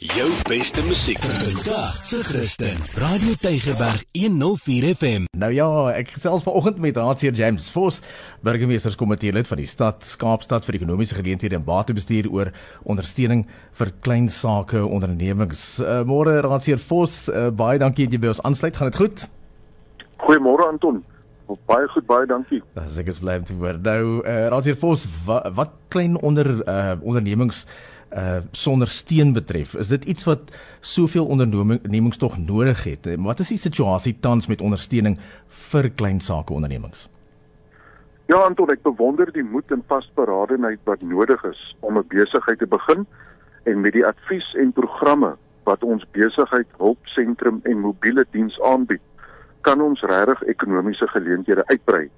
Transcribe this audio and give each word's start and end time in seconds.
Jou 0.00 0.30
beste 0.48 0.80
musiek 0.88 1.18
vandag 1.20 1.94
se 2.04 2.22
Christen. 2.24 2.78
Radio 2.96 3.34
Tygerberg 3.36 4.04
104 4.12 4.94
FM. 4.96 5.26
Nou 5.36 5.50
ja, 5.52 5.66
ek 5.92 6.14
gesels 6.14 6.46
vanoggend 6.46 6.78
met 6.80 6.96
Raadseer 6.96 7.36
James 7.36 7.68
Vos, 7.70 8.00
burgemeesterskomitee 8.40 9.34
lid 9.36 9.46
van 9.46 9.60
die 9.60 9.68
stad 9.68 10.00
Kaapstad 10.16 10.64
vir 10.64 10.78
ekonomiese 10.80 11.18
geleenthede 11.18 11.60
en 11.60 11.68
batebestuur 11.68 12.30
oor 12.32 12.54
ondersteuning 12.88 13.44
vir 13.76 13.92
klein 14.00 14.30
sake 14.32 14.80
ondernemings. 14.80 15.76
Uh, 15.84 16.00
môre 16.08 16.40
Raadseer 16.40 16.80
Vos, 16.80 17.28
uh, 17.28 17.50
baie 17.52 17.76
dankie 17.78 18.08
dat 18.08 18.16
jy 18.16 18.24
by 18.24 18.32
ons 18.32 18.42
aansluit. 18.48 18.80
Gaan 18.80 18.94
dit 18.94 19.00
goed? 19.04 19.28
Goeiemôre 20.24 20.72
Anton. 20.72 21.04
Baie 21.68 21.84
goed, 21.92 22.08
baie 22.08 22.24
dankie. 22.24 22.64
Dis 22.80 23.00
ek 23.04 23.12
is 23.12 23.20
bly 23.20 23.36
om 23.44 23.44
te 23.44 23.60
hoor. 23.60 23.76
Nou, 23.76 24.02
uh, 24.24 24.42
Raadseer 24.56 24.80
Vos, 24.80 25.04
wat, 25.28 25.52
wat 25.52 25.80
klein 25.92 26.16
onder 26.24 26.56
uh, 26.64 26.96
ondernemings 27.04 27.66
uh 27.68 27.90
sonder 28.50 28.88
steun 28.88 29.32
betref. 29.32 29.74
Is 29.74 29.88
dit 29.88 30.04
iets 30.04 30.24
wat 30.24 30.52
soveel 30.80 31.26
ondernemings 31.26 32.16
tog 32.16 32.38
nodig 32.38 32.84
het? 32.84 33.08
Wat 33.16 33.38
is 33.38 33.48
die 33.48 33.58
situasie 33.58 34.16
tans 34.20 34.46
met 34.46 34.60
ondersteuning 34.60 35.18
vir 35.48 35.90
klein 35.90 36.20
sake 36.20 36.52
ondernemings? 36.52 37.08
Ja, 38.28 38.36
Anton, 38.36 38.70
ek 38.70 38.82
bewonder 38.82 39.32
die 39.32 39.44
moed 39.44 39.72
en 39.72 39.82
vasberadenheid 39.88 40.80
wat 40.84 41.02
nodig 41.02 41.42
is 41.44 41.76
om 41.80 41.98
'n 41.98 42.06
besigheid 42.08 42.58
te 42.58 42.66
begin 42.66 43.06
en 43.64 43.80
met 43.80 43.92
die 43.92 44.06
advies 44.06 44.54
en 44.54 44.72
programme 44.72 45.36
wat 45.64 45.82
ons 45.82 46.04
besigheid 46.10 46.66
hulpsentrum 46.76 47.60
en 47.62 47.78
mobiele 47.80 48.24
diens 48.30 48.60
aanbied, 48.60 49.02
kan 49.60 49.80
ons 49.80 50.00
regtig 50.00 50.42
ekonomiese 50.42 51.06
geleenthede 51.06 51.66
uitbrei. 51.66 52.10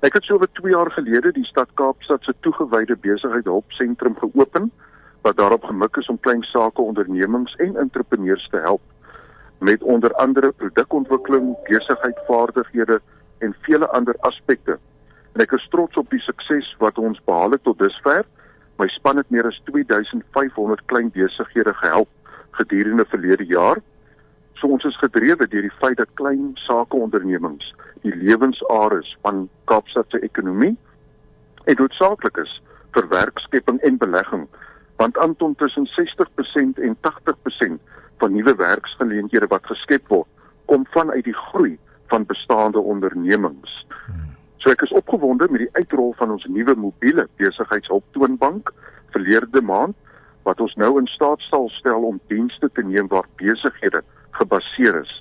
Ek 0.00 0.14
het 0.14 0.24
so 0.24 0.34
oor 0.34 0.48
2 0.52 0.70
jaar 0.70 0.90
gelede 0.90 1.32
die 1.32 1.44
stad 1.44 1.68
Kaapstad 1.74 2.22
se 2.22 2.34
toegewyde 2.40 2.96
besigheid 2.96 3.44
hulpsentrum 3.44 4.14
geopen 4.16 4.70
wat 5.22 5.36
daarop 5.36 5.64
gemik 5.64 5.96
is 5.96 6.08
om 6.08 6.20
klein 6.20 6.42
sake 6.42 6.82
ondernemings 6.82 7.54
en 7.56 7.76
entrepreneurs 7.76 8.48
te 8.50 8.56
help 8.56 8.80
met 9.58 9.82
onder 9.82 10.12
andere 10.14 10.52
produkontwikkeling, 10.52 11.56
besigheidvaardighede 11.66 13.00
en 13.38 13.56
vele 13.60 13.88
ander 13.88 14.14
aspekte. 14.20 14.78
En 15.32 15.42
ek 15.42 15.52
is 15.52 15.66
trots 15.70 15.96
op 15.96 16.10
die 16.10 16.22
sukses 16.22 16.68
wat 16.78 16.98
ons 16.98 17.18
behaal 17.26 17.56
het 17.56 17.64
tot 17.66 17.78
dusver. 17.78 18.24
My 18.78 18.86
span 18.94 19.18
het 19.18 19.30
meer 19.30 19.46
as 19.46 19.60
2500 19.66 20.84
klein 20.86 21.10
besighede 21.10 21.74
gehelp 21.74 22.08
gedurende 22.50 23.04
verlede 23.10 23.46
jaar. 23.46 23.82
So 24.54 24.70
ons 24.70 24.84
is 24.84 24.98
gedrewe 24.98 25.46
deur 25.46 25.66
die 25.66 25.76
feit 25.82 25.98
dat 25.98 26.14
klein 26.14 26.50
sake 26.66 26.96
ondernemings 26.96 27.74
die 28.02 28.14
lewensaar 28.14 28.98
is 28.98 29.16
van 29.22 29.48
Kaapstad 29.64 30.10
se 30.10 30.20
ekonomie 30.22 30.76
en 31.64 31.78
doodsaaklik 31.78 32.38
is 32.42 32.52
vir 32.96 33.08
werkskepping 33.10 33.80
en 33.86 33.98
belegging 33.98 34.46
want 34.98 35.18
Anton 35.18 35.54
tussen 35.54 35.86
60% 35.86 36.82
en 36.82 36.96
80% 36.96 37.78
van 38.18 38.32
nuwe 38.32 38.54
werksgeleenthede 38.54 39.46
wat 39.46 39.66
geskep 39.66 40.08
word, 40.10 40.26
kom 40.66 40.86
vanuit 40.90 41.24
die 41.24 41.36
groei 41.50 41.78
van 42.10 42.26
bestaande 42.26 42.78
ondernemings. 42.78 43.86
So 44.58 44.72
ek 44.74 44.82
is 44.82 44.92
opgewonde 44.92 45.46
met 45.50 45.62
die 45.62 45.74
uitrol 45.78 46.14
van 46.18 46.34
ons 46.34 46.46
nuwe 46.50 46.74
mobiele 46.74 47.28
besigheidshulptoonbank 47.38 48.72
verlede 49.14 49.62
maand 49.62 49.94
wat 50.48 50.60
ons 50.64 50.74
nou 50.80 50.96
in 50.98 51.06
staat 51.06 51.40
sal 51.46 51.68
stel 51.76 52.02
om 52.08 52.18
dienste 52.32 52.70
te 52.74 52.82
neem 52.82 53.06
waar 53.12 53.28
besighede 53.38 54.02
gebaseer 54.40 54.98
is. 55.04 55.12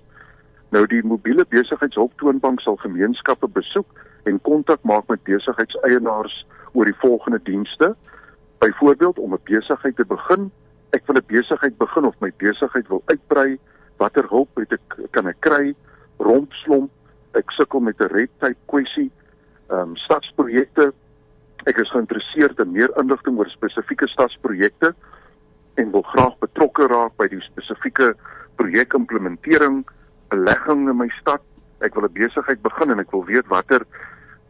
Nou 0.73 0.87
die 0.89 1.03
mobiele 1.05 1.45
besigheidshulptoonbank 1.53 2.63
sal 2.65 2.79
gemeenskappe 2.81 3.47
besoek 3.47 3.87
en 4.25 4.41
kontak 4.41 4.81
maak 4.81 5.05
met 5.11 5.23
besigheidseienaars 5.29 6.41
oor 6.73 6.89
die 6.89 6.99
volgende 7.03 7.39
dienste 7.43 7.93
byvoorbeeld 8.59 9.19
om 9.19 9.33
'n 9.33 9.39
besigheid 9.43 9.95
te 9.95 10.05
begin, 10.05 10.51
ek 10.89 11.05
wil 11.05 11.15
'n 11.15 11.25
besigheid 11.27 11.77
begin 11.77 12.05
of 12.05 12.15
my 12.19 12.31
besigheid 12.37 12.87
wil 12.87 13.01
uitbrei, 13.05 13.59
watter 13.97 14.25
hulp 14.29 14.49
het 14.55 14.71
ek 14.71 15.09
kan 15.11 15.27
ek 15.27 15.39
kry? 15.39 15.75
Rompslomp, 16.17 16.91
ek 17.33 17.51
sukkel 17.51 17.79
met 17.79 17.99
'n 17.99 18.13
red 18.13 18.29
tape 18.37 18.61
kwessie, 18.65 19.11
ehm 19.69 19.79
um, 19.79 19.95
stadsprojekte. 19.95 20.93
Ek 21.65 21.77
is 21.77 21.91
geïnteresseerd 21.91 22.59
in 22.59 22.71
meer 22.71 22.91
inligting 22.97 23.37
oor 23.37 23.49
spesifieke 23.49 24.07
stadsprojekte 24.07 24.95
en 25.75 25.91
wil 25.91 26.01
graag 26.01 26.37
betrokke 26.39 26.87
raak 26.87 27.15
by 27.17 27.27
die 27.27 27.41
spesifieke 27.41 28.15
projekimplementering, 28.55 29.85
belegging 30.29 30.89
in 30.89 30.97
my 30.97 31.09
stad. 31.19 31.41
Ek 31.79 31.93
wil 31.93 32.03
'n 32.03 32.13
besigheid 32.13 32.61
begin 32.61 32.91
en 32.91 32.99
ek 32.99 33.11
wil 33.11 33.25
weet 33.25 33.47
watter 33.47 33.85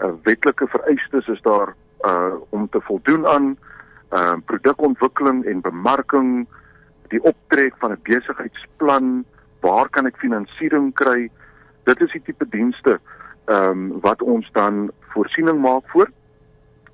uh, 0.02 0.12
wetlike 0.24 0.68
vereistes 0.68 1.28
is 1.28 1.42
daar 1.42 1.76
uh 2.06 2.34
om 2.50 2.70
te 2.70 2.82
voldoen 2.82 3.26
aan 3.28 3.58
uh 4.12 4.38
produkontwikkeling 4.46 5.46
en 5.46 5.62
bemarking, 5.62 6.48
die 7.12 7.24
optrek 7.24 7.76
van 7.78 7.92
'n 7.92 8.00
besigheidsplan, 8.04 9.26
waar 9.60 9.90
kan 9.90 10.06
ek 10.06 10.18
finansiering 10.18 10.94
kry? 10.94 11.30
Dit 11.84 12.02
is 12.02 12.12
die 12.12 12.22
tipe 12.22 12.48
dienste 12.50 13.00
ehm 13.46 13.92
um, 13.92 14.00
wat 14.02 14.22
ons 14.22 14.52
dan 14.52 14.92
voorsiening 15.14 15.62
maak 15.62 15.84
voor. 15.86 16.10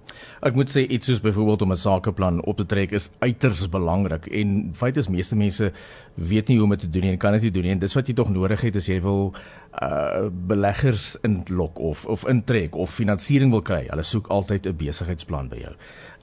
Ek 0.47 0.55
moet 0.55 0.71
sê 0.71 0.85
iets 0.87 1.09
soos 1.11 1.23
byvoorbeeld 1.23 1.63
om 1.63 1.73
'n 1.73 1.77
sakeplan 1.77 2.41
op 2.45 2.57
te 2.57 2.67
trek 2.67 2.93
is 2.93 3.11
uiters 3.19 3.69
belangrik 3.69 4.27
en 4.27 4.71
feit 4.75 4.97
is 4.97 5.09
meeste 5.09 5.37
mense 5.37 5.73
weet 6.15 6.49
nie 6.49 6.57
hoe 6.57 6.65
om 6.65 6.71
dit 6.71 6.81
te 6.81 6.91
doen 6.91 7.03
nie 7.03 7.11
en 7.11 7.19
kan 7.19 7.33
dit 7.33 7.43
nie 7.43 7.51
doen 7.51 7.63
nie 7.63 7.71
en 7.73 7.79
dis 7.79 7.95
wat 7.95 8.07
jy 8.07 8.15
tog 8.15 8.31
nodig 8.31 8.61
het 8.61 8.77
as 8.77 8.87
jy 8.87 9.01
wil 9.01 9.35
uh 9.83 10.29
beleggers 10.31 11.17
inlok 11.23 11.79
of 11.79 12.07
of 12.07 12.25
intrek 12.29 12.75
of 12.75 12.95
finansiering 12.95 13.51
wil 13.51 13.63
kry. 13.63 13.87
Hulle 13.91 14.03
soek 14.03 14.27
altyd 14.27 14.67
'n 14.67 14.77
besigheidsplan 14.77 15.49
by 15.49 15.57
jou. 15.57 15.75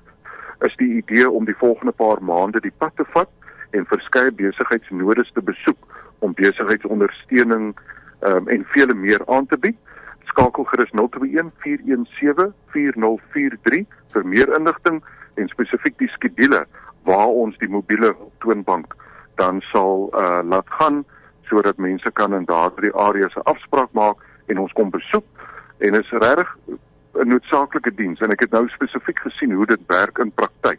is 0.58 0.76
die 0.76 0.96
idee 0.96 1.30
om 1.30 1.44
die 1.44 1.56
volgende 1.56 1.92
paar 1.92 2.22
maande 2.22 2.60
die 2.60 2.74
pad 2.78 2.96
te 2.96 3.04
vat 3.14 3.30
en 3.70 3.86
verskeie 3.86 4.32
besigheidsnodes 4.32 5.32
te 5.32 5.42
besoek 5.42 5.78
om 6.18 6.34
besigheidsondersteuning 6.34 7.76
um, 8.20 8.48
en 8.48 8.64
vele 8.64 8.94
meer 8.94 9.22
aan 9.26 9.46
te 9.46 9.58
bied. 9.58 9.76
Skakel 10.30 10.64
gerus 10.64 10.92
021 10.94 11.50
417 11.64 12.52
4043 12.74 13.86
vir 14.14 14.26
meer 14.26 14.52
inligting 14.58 15.00
en 15.34 15.48
spesifiek 15.50 15.96
die 15.98 16.10
skedule 16.14 16.64
waar 17.08 17.32
ons 17.42 17.58
die 17.58 17.70
mobiele 17.70 18.12
toonbank 18.44 18.94
dan 19.40 19.62
sal 19.70 20.10
uh, 20.12 20.40
laat 20.44 20.68
gaan 20.78 21.02
sodat 21.50 21.80
mense 21.82 22.10
kan 22.14 22.34
in 22.36 22.46
daardie 22.46 22.92
areas 22.94 23.34
'n 23.34 23.48
afspraak 23.52 23.92
maak 23.92 24.22
en 24.46 24.58
ons 24.58 24.72
kom 24.72 24.90
besoek 24.90 25.26
en 25.78 25.94
is 25.94 26.10
regtig 26.10 26.56
'n 27.14 27.28
noodsaaklike 27.28 27.94
diens 27.94 28.20
en 28.20 28.30
ek 28.30 28.40
het 28.40 28.50
nou 28.50 28.68
spesifiek 28.68 29.18
gesien 29.18 29.52
hoe 29.52 29.66
dit 29.66 29.82
werk 29.86 30.18
in 30.18 30.32
praktyk. 30.32 30.78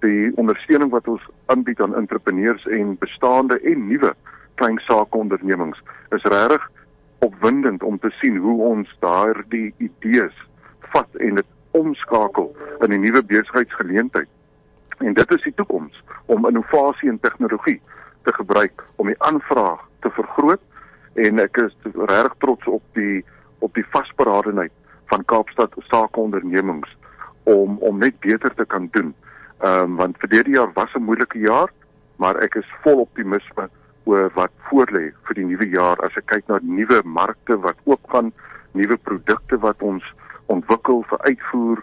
Die 0.00 0.32
ondersteuning 0.36 0.90
wat 0.90 1.08
ons 1.08 1.24
aanbied 1.46 1.80
aan 1.80 1.96
entrepreneurs 1.96 2.66
en 2.66 2.98
bestaande 2.98 3.60
en 3.60 3.88
nuwe 3.88 4.14
klein 4.54 4.78
sake 4.78 5.16
ondernemings 5.16 5.80
is 6.10 6.22
regtig 6.22 6.70
opwindend 7.24 7.82
om 7.82 7.98
te 7.98 8.10
sien 8.20 8.36
hoe 8.36 8.58
ons 8.62 8.90
daardie 9.00 9.74
idees 9.82 10.36
vat 10.92 11.20
en 11.26 11.40
dit 11.40 11.50
omskakel 11.70 12.52
in 12.80 12.92
'n 12.92 13.00
nuwe 13.00 13.22
besigheidsgeleentheid. 13.24 14.28
En 14.98 15.14
dit 15.14 15.30
is 15.30 15.42
die 15.42 15.54
toekoms 15.54 16.02
om 16.26 16.46
innovasie 16.46 17.08
en 17.08 17.20
tegnologie 17.20 17.80
te 18.22 18.32
gebruik 18.32 18.84
om 18.96 19.06
die 19.06 19.22
aanvraag 19.22 19.80
te 20.00 20.10
vergroot 20.10 20.60
en 21.14 21.38
ek 21.38 21.56
is 21.56 21.74
regtig 21.94 22.34
trots 22.38 22.66
op 22.66 22.82
die 22.92 23.24
op 23.58 23.74
die 23.74 23.86
vasberadenheid 23.90 24.72
van 25.06 25.24
Kaapstad 25.24 25.74
sakeondernemings 25.88 26.96
om 27.42 27.78
om 27.78 27.98
net 27.98 28.20
beter 28.20 28.54
te 28.54 28.64
kan 28.64 28.88
doen. 28.90 29.14
Ehm 29.58 29.82
um, 29.82 29.96
want 29.96 30.18
vir 30.18 30.30
hierdie 30.30 30.56
jaar 30.58 30.72
was 30.74 30.94
'n 30.94 31.02
moeilike 31.02 31.38
jaar, 31.38 31.70
maar 32.16 32.36
ek 32.36 32.54
is 32.54 32.74
vol 32.82 32.98
optimisme 32.98 33.68
oor 34.04 34.30
wat 34.34 34.52
voorlê 34.68 35.12
vir 35.26 35.38
die 35.38 35.46
nuwe 35.48 35.68
jaar 35.72 36.00
as 36.06 36.16
ek 36.20 36.26
kyk 36.32 36.48
na 36.48 36.58
nuwe 36.62 37.00
markte 37.04 37.56
wat 37.64 37.78
oopgaan, 37.84 38.32
nuwe 38.72 38.96
produkte 38.96 39.58
wat 39.62 39.82
ons 39.82 40.04
ontwikkel 40.52 41.04
vir 41.10 41.24
uitvoer 41.30 41.82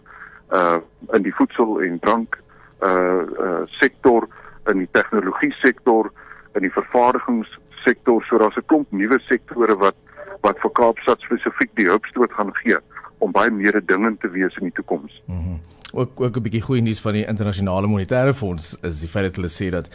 uh 0.51 0.79
in 1.15 1.23
die 1.23 1.33
voedsel 1.33 1.81
en 1.81 1.99
drank 1.99 2.37
uh 2.83 3.23
uh 3.47 3.63
sektor, 3.79 4.27
in 4.69 4.83
die 4.83 4.91
tegnologie 4.91 5.53
sektor, 5.61 6.11
in 6.55 6.67
die 6.67 6.73
vervaardigingssektor, 6.77 8.23
so 8.29 8.37
daar's 8.37 8.57
'n 8.57 8.67
klomp 8.67 8.91
nuwe 8.91 9.19
sektore 9.27 9.77
wat 9.77 9.95
wat 10.41 10.57
vir 10.59 10.71
Kaapstad 10.71 11.21
spesifiek 11.21 11.71
die 11.75 11.89
hulpstoot 11.89 12.33
gaan 12.33 12.53
gee 12.63 12.77
om 13.19 13.31
baie 13.31 13.51
meer 13.51 13.81
dingend 13.85 14.19
te 14.19 14.29
wees 14.29 14.57
in 14.57 14.69
die 14.69 14.77
toekoms. 14.77 15.21
Mhm. 15.25 15.37
Mm 15.37 15.79
ook 15.93 16.21
ook 16.21 16.35
'n 16.35 16.41
bietjie 16.41 16.61
goeie 16.61 16.81
nuus 16.81 17.01
van 17.01 17.13
die 17.13 17.25
internasionale 17.25 17.87
monetaire 17.87 18.33
fonds 18.33 18.77
is 18.81 18.99
die 18.99 19.09
feit 19.09 19.25
dat 19.25 19.35
hulle 19.35 19.49
sê 19.49 19.69
dat 19.69 19.89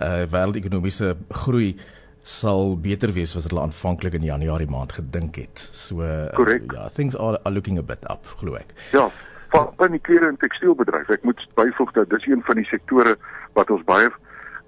uh 0.00 0.26
wêreldekonomiese 0.30 1.16
groei 1.44 1.76
sal 2.22 2.76
beter 2.76 3.12
wees 3.16 3.36
as 3.36 3.46
hulle 3.48 3.62
aanvanklik 3.62 4.14
in 4.18 4.26
Januarie 4.26 4.68
maand 4.68 4.92
gedink 4.92 5.36
het. 5.40 5.58
So 5.72 6.02
uh, 6.02 6.28
ja, 6.74 6.88
things 6.88 7.16
are, 7.16 7.40
are 7.44 7.54
looking 7.54 7.78
a 7.78 7.82
bit 7.82 8.04
up, 8.10 8.26
glo 8.40 8.58
ek. 8.58 8.74
Ja, 8.92 9.08
van 9.50 9.94
die 9.94 10.02
klere 10.04 10.28
en 10.28 10.36
tekstielbedryf. 10.36 11.08
Ek 11.08 11.24
moet 11.24 11.40
byvoeg 11.56 11.92
dat 11.96 12.10
dis 12.10 12.26
een 12.28 12.42
van 12.44 12.60
die 12.60 12.68
sektore 12.68 13.16
wat 13.56 13.70
ons 13.70 13.84
baie 13.88 14.10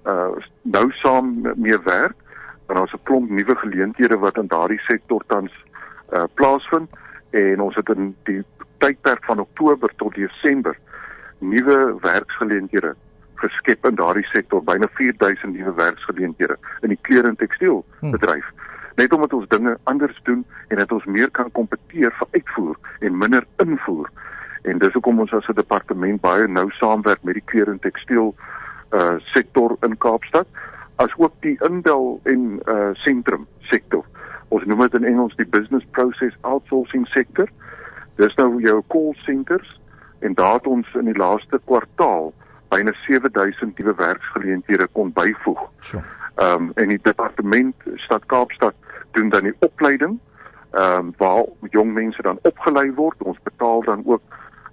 uh 0.08 0.30
nou 0.62 0.86
saam 1.02 1.34
mee 1.56 1.76
werk 1.84 2.16
en 2.72 2.78
ons 2.80 2.92
het 2.92 3.00
'n 3.00 3.04
klomp 3.04 3.30
nuwe 3.30 3.56
geleenthede 3.56 4.16
wat 4.18 4.38
in 4.38 4.48
daardie 4.48 4.80
sektor 4.88 5.22
tans 5.26 5.52
uh 6.12 6.24
plaasvind 6.34 6.88
en 7.30 7.60
ons 7.60 7.76
het 7.76 7.88
in 7.88 8.16
die 8.24 8.42
tydperk 8.78 9.24
van 9.24 9.40
Oktober 9.40 9.92
tot 9.96 10.14
Desember 10.14 10.76
nuwe 11.38 11.96
werksgeleenthede 12.00 12.94
geskep 13.40 13.86
in 13.88 13.98
daardie 13.98 14.26
sektor, 14.32 14.62
byna 14.64 14.88
4000 14.98 15.54
nuwe 15.54 15.74
werksgeleenthede 15.78 16.56
in 16.84 16.94
die 16.94 17.00
klere 17.08 17.32
en 17.32 17.36
tekstiel 17.40 17.84
bedryf. 18.00 18.46
Hmm. 18.52 18.68
Net 19.00 19.12
omdat 19.12 19.32
ons 19.32 19.48
dinge 19.48 19.78
anders 19.90 20.20
doen 20.28 20.44
en 20.68 20.76
dat 20.76 20.92
ons 20.92 21.04
meer 21.04 21.30
kan 21.30 21.50
kompeteer 21.56 22.12
vir 22.18 22.28
uitvoer 22.36 22.76
en 23.00 23.18
minder 23.18 23.46
invoer. 23.64 24.10
En 24.62 24.78
dis 24.78 24.92
hoekom 24.92 25.20
ons 25.20 25.32
as 25.32 25.48
'n 25.48 25.56
departement 25.56 26.20
baie 26.20 26.48
nou 26.48 26.70
saamwerk 26.70 27.22
met 27.22 27.34
die 27.34 27.48
klere 27.52 27.70
en 27.70 27.78
tekstiel 27.78 28.34
uh 28.92 29.16
sektor 29.32 29.76
in 29.82 29.96
Kaapstad 29.98 30.46
as 30.96 31.14
ook 31.16 31.32
die 31.40 31.56
indel 31.64 32.20
en 32.24 32.60
uh 32.66 32.90
sentrum 32.92 33.46
sektor. 33.60 34.04
Ons 34.48 34.64
noem 34.64 34.80
dit 34.80 34.94
in 34.94 35.04
Engels 35.04 35.36
die 35.36 35.46
business 35.46 35.86
process 35.90 36.36
outsourcing 36.40 37.06
sektor. 37.06 37.48
Dis 38.16 38.34
nou 38.34 38.60
jou 38.60 38.82
call 38.88 39.14
centers 39.14 39.80
en 40.18 40.34
daar 40.34 40.54
het 40.54 40.66
ons 40.66 40.86
in 40.94 41.04
die 41.04 41.16
laaste 41.16 41.60
kwartaal 41.64 42.32
byna 42.70 42.92
7000 43.06 43.78
nuwe 43.78 43.94
werksgeleenthede 43.98 44.88
kon 44.92 45.12
byvoeg. 45.12 45.62
Ehm 45.90 46.02
um, 46.40 46.70
en 46.74 46.88
die 46.88 47.00
departement 47.02 47.74
stad 47.96 48.26
Kaapstad 48.26 48.74
doen 49.12 49.28
dan 49.28 49.42
die 49.42 49.56
opleiding 49.58 50.18
ehm 50.70 50.98
um, 50.98 51.14
waar 51.16 51.44
jong 51.70 51.92
mense 51.92 52.22
dan 52.22 52.38
opgelei 52.42 52.92
word. 52.94 53.22
Ons 53.22 53.38
betaal 53.42 53.82
dan 53.82 54.02
ook 54.06 54.22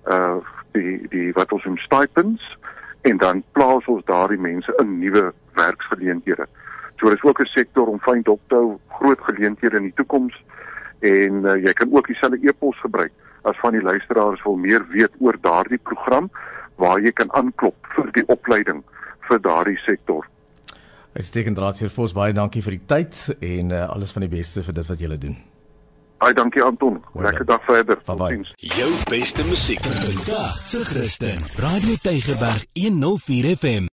uh 0.06 0.38
die 0.72 1.08
die 1.10 1.32
wat 1.34 1.52
ons 1.52 1.64
noem 1.64 1.78
stipends 1.78 2.58
en 3.02 3.18
dan 3.18 3.44
plaas 3.52 3.86
ons 3.86 4.06
daardie 4.06 4.40
mense 4.40 4.74
in 4.82 5.00
nuwe 5.00 5.34
werksgeleenthede. 5.54 6.46
So 6.98 7.10
dis 7.10 7.24
ook 7.24 7.42
'n 7.42 7.46
sektor 7.46 7.88
om 7.88 8.00
fyn 8.00 8.22
dop 8.22 8.42
te 8.48 8.56
hou, 8.56 8.80
groot 8.88 9.22
geleenthede 9.22 9.78
in 9.78 9.90
die 9.90 9.94
toekoms 9.96 10.44
en 11.00 11.46
uh, 11.46 11.56
jy 11.64 11.74
kan 11.74 11.94
ook 11.94 12.08
dieselfde 12.08 12.40
e-pos 12.42 12.80
gebruik 12.80 13.12
as 13.42 13.60
van 13.60 13.72
die 13.72 13.82
luisteraars 13.82 14.44
wil 14.44 14.56
meer 14.56 14.86
weet 14.90 15.14
oor 15.20 15.38
daardie 15.42 15.80
program 15.84 16.30
waar 16.78 17.02
jy 17.02 17.12
kan 17.12 17.32
aanklop 17.38 17.92
vir 17.96 18.12
die 18.16 18.26
opleiding 18.32 18.84
vir 19.28 19.42
daardie 19.44 19.78
sektor. 19.86 20.26
Uitstekend 21.18 21.58
Raadsheer 21.58 21.90
Vos, 21.90 22.14
baie 22.14 22.34
dankie 22.34 22.62
vir 22.62 22.78
die 22.78 22.86
tyd 22.86 23.22
en 23.42 23.74
uh, 23.74 23.88
alles 23.90 24.14
van 24.14 24.28
die 24.28 24.32
beste 24.32 24.64
vir 24.64 24.78
dit 24.80 24.92
wat 24.92 25.02
julle 25.02 25.18
doen. 25.18 25.38
Baie 26.22 26.34
dankie 26.34 26.64
Anton. 26.66 27.02
Lekker 27.14 27.46
dag 27.46 27.66
verder. 27.66 28.00
Totsiens. 28.06 28.54
Jou 28.58 28.90
beste 29.10 29.46
musiek 29.50 29.82
vandag 29.86 30.58
se 30.66 30.86
Christen. 30.86 31.46
Radio 31.62 31.98
Tygerberg 32.02 32.66
104 32.74 33.56
FM. 33.58 33.94